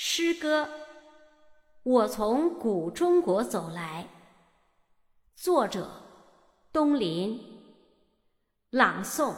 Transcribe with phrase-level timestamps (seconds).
[0.00, 0.68] 诗歌，
[1.82, 4.06] 我从古中国走来。
[5.34, 5.90] 作者：
[6.72, 7.36] 东林。
[8.70, 9.34] 朗诵：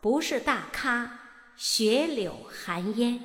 [0.00, 1.18] 不是大咖，
[1.56, 3.20] 雪柳寒烟。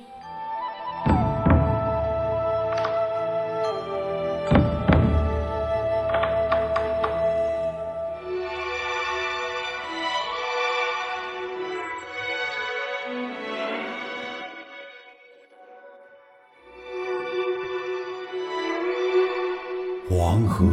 [20.16, 20.64] 黄河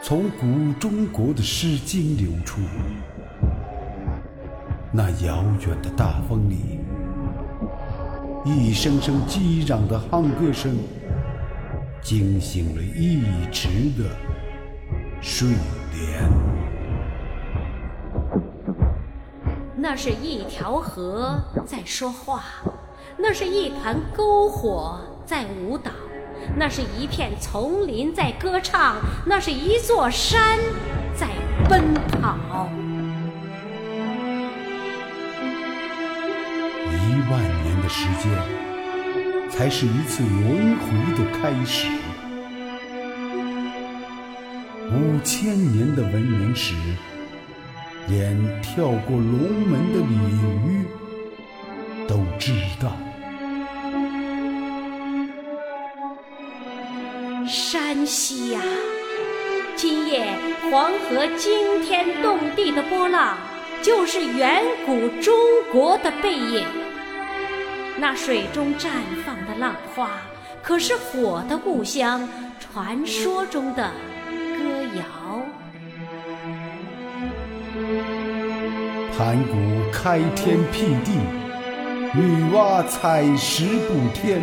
[0.00, 2.62] 从古中国的《诗经》流出，
[4.90, 6.80] 那遥远的大风里，
[8.46, 10.74] 一声声激嚷的夯歌声，
[12.00, 13.20] 惊醒了一
[13.52, 14.08] 池的
[15.20, 16.32] 睡莲。
[19.76, 22.42] 那是一条河在说话，
[23.18, 25.90] 那是一团篝火在舞蹈。
[26.56, 30.58] 那是一片丛林在歌唱，那是一座山
[31.14, 31.28] 在
[31.68, 32.68] 奔跑。
[36.90, 38.30] 一万年的时间，
[39.50, 40.86] 才是一次轮回
[41.16, 41.88] 的开始。
[44.90, 46.74] 五千年的文明史，
[48.08, 49.22] 连跳过龙
[49.66, 50.14] 门的鲤
[50.66, 50.84] 鱼
[52.06, 52.92] 都知道。
[58.06, 58.60] 西呀，
[59.76, 60.26] 今夜
[60.70, 63.36] 黄河惊天动地的波浪，
[63.82, 65.34] 就是远古中
[65.72, 66.66] 国的背影。
[67.98, 68.88] 那水中绽
[69.24, 70.10] 放的浪花，
[70.62, 73.90] 可是火的故乡，传说中的
[74.32, 74.64] 歌
[74.96, 75.42] 谣。
[79.16, 81.12] 盘古开天辟地，
[82.14, 84.40] 女娲采石补天，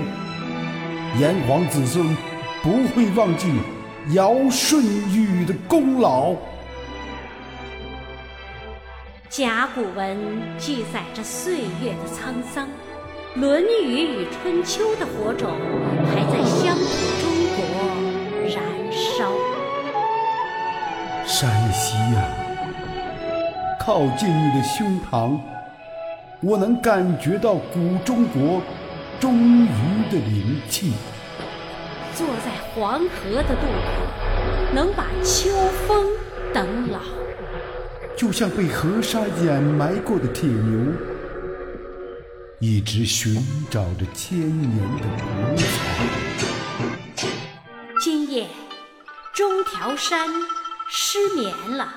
[1.19, 2.15] 炎黄子孙。
[2.61, 3.47] 不会忘记
[4.13, 6.35] 尧舜禹的功劳。
[9.29, 10.17] 甲骨文
[10.57, 12.67] 记载着岁月的沧桑，
[13.39, 15.51] 《论语》与《春秋》的火种
[16.07, 16.83] 还在乡土
[17.21, 17.59] 中国
[18.49, 19.31] 燃烧。
[21.25, 22.27] 山西呀，
[23.79, 25.39] 靠近你的胸膛，
[26.41, 28.61] 我能感觉到古中国
[29.19, 29.69] 终于
[30.11, 30.93] 的灵气。
[32.19, 35.49] 坐在黄河的渡口，能把秋
[35.87, 36.05] 风
[36.53, 36.99] 等老，
[38.17, 40.91] 就像被河沙掩埋过的铁牛，
[42.59, 43.41] 一直寻
[43.71, 47.25] 找着千年的古草。
[48.01, 48.47] 今夜，
[49.33, 50.27] 中条山
[50.89, 51.95] 失眠了，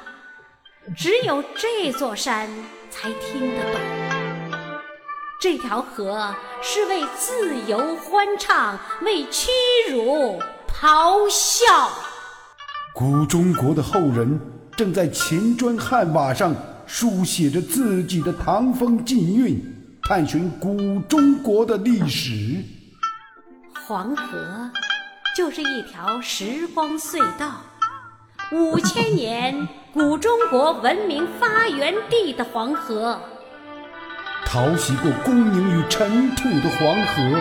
[0.97, 2.49] 只有这座山
[2.93, 4.02] 才听得懂。
[5.43, 6.33] 这条河
[6.63, 9.51] 是为自由欢唱，为屈
[9.91, 11.91] 辱咆哮。
[12.95, 14.39] 古中国的后人
[14.77, 16.55] 正在秦砖汉瓦上
[16.87, 19.61] 书写着自己的唐风禁韵，
[20.05, 22.63] 探寻古中国的历史。
[23.85, 24.71] 黄河
[25.37, 27.63] 就是一条时光隧道，
[28.53, 33.21] 五千年古中国文明发源地的黄河。
[34.53, 37.41] 淘洗过功名与尘土的黄河，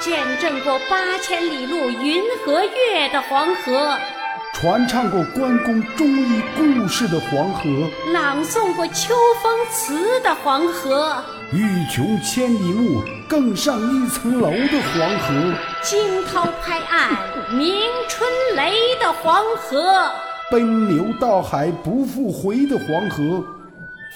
[0.00, 3.96] 见证过八千里路云和月的黄河，
[4.52, 17.16] 传唱过关公忠义故事的黄河，朗诵过秋风词的黄河，欲穷千里目，更上一层楼的黄河，惊涛拍岸，
[17.56, 20.10] 鸣春雷的黄河，
[20.50, 23.44] 奔流到海不复回的黄河。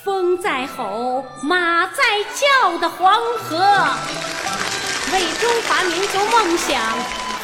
[0.07, 3.13] 风在吼，马在叫的黄
[3.43, 3.59] 河，
[5.13, 6.81] 为中华民族梦想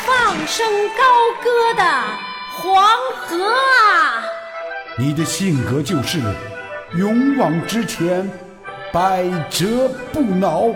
[0.06, 1.02] 放声高
[1.42, 1.82] 歌的
[2.52, 2.86] 黄
[3.16, 4.22] 河啊！
[4.96, 6.20] 你的性格就是
[6.96, 8.30] 勇往直前，
[8.92, 10.72] 百折不挠。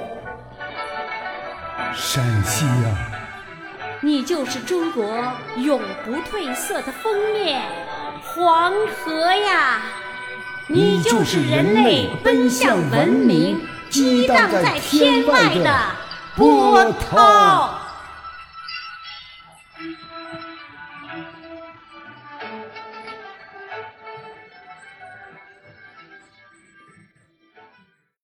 [1.95, 2.97] 陕西呀，
[4.01, 5.05] 你就是中国
[5.59, 7.63] 永不褪色的封面，
[8.25, 8.73] 黄
[9.05, 9.83] 河呀！
[10.69, 15.93] 你就是人类奔向文明激荡在天外的
[16.35, 17.79] 波涛。